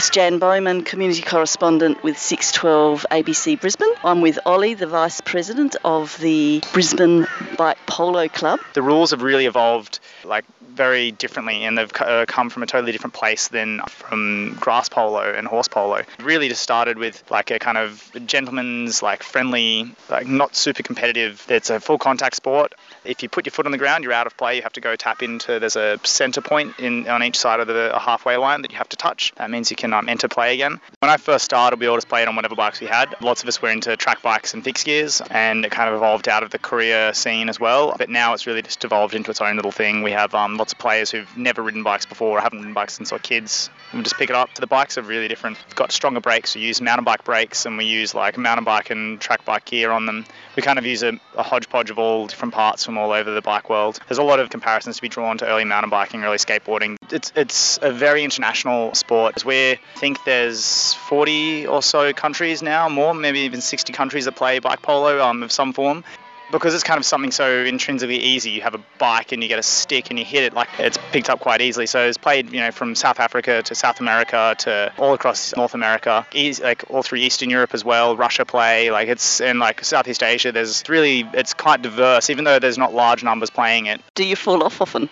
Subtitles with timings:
[0.00, 3.90] It's Jan Bowman, community correspondent with 612 ABC Brisbane.
[4.02, 7.26] I'm with Ollie, the vice president of the Brisbane
[7.58, 8.60] Bike Polo Club.
[8.72, 12.92] The rules have really evolved like very differently and they've uh, come from a totally
[12.92, 16.02] different place than from grass polo and horse polo.
[16.20, 21.44] Really just started with like a kind of gentleman's like friendly, like not super competitive.
[21.48, 22.74] It's a full contact sport.
[23.04, 24.56] If you put your foot on the ground, you're out of play.
[24.56, 25.58] You have to go tap into.
[25.58, 28.88] There's a center point in on each side of the halfway line that you have
[28.90, 29.32] to touch.
[29.36, 30.80] That means you can um, enter play again.
[31.00, 33.14] When I first started, we all just played on whatever bikes we had.
[33.20, 36.28] Lots of us were into track bikes and fixed gears, and it kind of evolved
[36.28, 37.94] out of the courier scene as well.
[37.96, 40.02] But now it's really just evolved into its own little thing.
[40.02, 42.92] We have um, lots of players who've never ridden bikes before or haven't ridden bikes
[42.92, 43.70] since they're kids.
[43.94, 44.54] We just pick it up.
[44.54, 45.56] The bikes are really different.
[45.66, 46.54] We've got stronger brakes.
[46.54, 49.90] We use mountain bike brakes, and we use like mountain bike and track bike gear
[49.90, 50.26] on them.
[50.56, 53.40] We kind of use a, a hodgepodge of all different parts from all over the
[53.40, 53.98] bike world.
[54.06, 56.96] There's a lot of comparisons to be drawn to early mountain biking, early skateboarding.
[57.10, 59.42] It's it's a very international sport.
[59.46, 64.58] We think there's 40 or so countries now, more maybe even 60 countries that play
[64.58, 66.04] bike polo um, of some form
[66.52, 68.50] because it's kind of something so intrinsically easy.
[68.50, 70.98] You have a bike and you get a stick and you hit it like it's
[71.12, 71.86] picked up quite easily.
[71.86, 75.74] So it's played, you know, from South Africa to South America to all across North
[75.74, 76.26] America,
[76.62, 78.16] like all through Eastern Europe as well.
[78.16, 80.52] Russia play like it's in like Southeast Asia.
[80.52, 84.00] There's really it's quite diverse, even though there's not large numbers playing it.
[84.14, 85.08] Do you fall off often?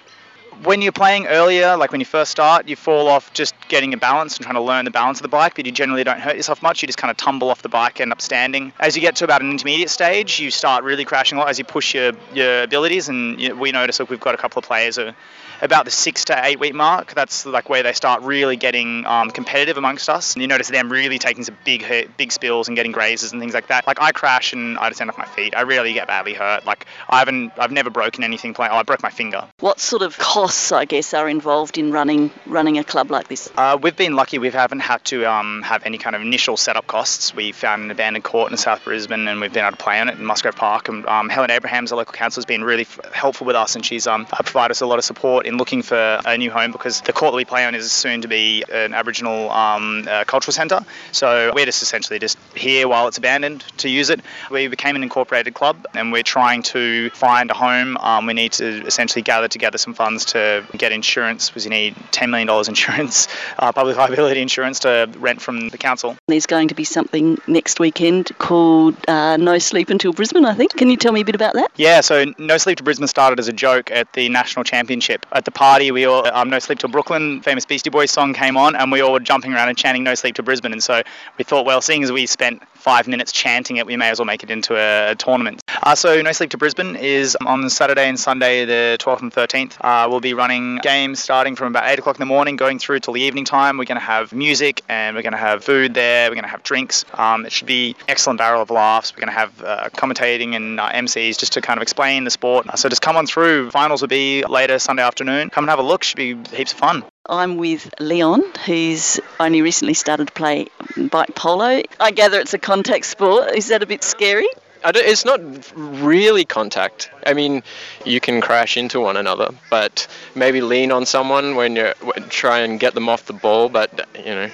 [0.62, 3.96] When you're playing earlier, like when you first start, you fall off just getting a
[3.96, 6.36] balance and trying to learn the balance of the bike, but you generally don't hurt
[6.36, 6.82] yourself much.
[6.82, 8.72] You just kind of tumble off the bike, and end up standing.
[8.78, 11.58] As you get to about an intermediate stage, you start really crashing a lot as
[11.58, 13.08] you push your, your abilities.
[13.08, 15.12] And you we notice that we've got a couple of players who
[15.60, 17.14] about the six to eight week mark.
[17.14, 20.34] That's like where they start really getting um, competitive amongst us.
[20.34, 21.84] And you notice them really taking some big
[22.16, 23.86] big spills and getting grazes and things like that.
[23.86, 25.54] Like I crash and I just end off my feet.
[25.56, 26.66] I rarely get badly hurt.
[26.66, 28.72] Like I haven't, I've never broken anything playing.
[28.72, 29.48] Oh, I broke my finger.
[29.60, 33.50] What sort of costs, I guess, are involved in running running a club like this?
[33.54, 34.38] Uh, we've been lucky.
[34.38, 37.34] We haven't had to um, have any kind of initial setup costs.
[37.34, 40.08] We found an abandoned court in South Brisbane and we've been able to play on
[40.08, 40.88] it in Musgrave Park.
[40.88, 43.84] And um, Helen Abrahams, the local council, has been really f- helpful with us and
[43.84, 47.02] she's um, provided us a lot of support in looking for a new home because
[47.02, 50.54] the court that we play on is soon to be an Aboriginal um, uh, cultural
[50.54, 50.80] centre.
[51.12, 54.20] So we're just essentially just here while it's abandoned to use it.
[54.50, 57.98] We became an incorporated club and we're trying to find a home.
[57.98, 60.37] Um, we need to essentially gather together some funds to
[60.76, 63.28] get insurance because you need $10 million insurance,
[63.58, 66.16] uh, public liability insurance to rent from the council.
[66.26, 70.76] There's going to be something next weekend called uh, No Sleep Until Brisbane, I think.
[70.76, 71.70] Can you tell me a bit about that?
[71.76, 75.26] Yeah, so No Sleep to Brisbane started as a joke at the National Championship.
[75.32, 78.56] At the party, we all um, No Sleep Till Brooklyn, famous Beastie Boys song came
[78.56, 80.72] on, and we all were jumping around and chanting No Sleep to Brisbane.
[80.72, 81.02] And so
[81.36, 84.26] we thought, well, seeing as we spent five minutes chanting it, we may as well
[84.26, 85.62] make it into a, a tournament.
[85.82, 89.76] Uh, so No Sleep to Brisbane is on Saturday and Sunday, the 12th and 13th.
[89.80, 93.00] Uh, we'll be running games starting from about 8 o'clock in the morning, going through
[93.00, 93.78] till the evening time.
[93.78, 96.28] We're going to have music and we're going to have food there.
[96.28, 97.04] We're going to have drinks.
[97.14, 99.14] Um, it should be excellent barrel of laughs.
[99.14, 102.30] We're going to have uh, commentating and uh, MCs just to kind of explain the
[102.30, 102.66] sport.
[102.78, 103.70] So just come on through.
[103.70, 105.50] Finals will be later Sunday afternoon.
[105.50, 106.02] Come and have a look.
[106.02, 107.04] Should be heaps of fun.
[107.26, 111.82] I'm with Leon, who's only recently started to play bike polo.
[112.00, 113.54] I gather it's a contact sport.
[113.54, 114.48] Is that a bit scary?
[114.84, 115.40] It's not
[115.74, 117.10] really contact.
[117.26, 117.62] I mean,
[118.04, 121.92] you can crash into one another, but maybe lean on someone when you
[122.28, 123.68] try and get them off the ball.
[123.68, 124.50] But you know,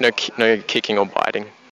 [0.00, 1.52] no no kicking or biting.